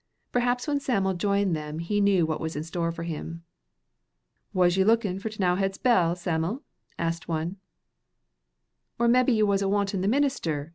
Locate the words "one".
7.27-7.57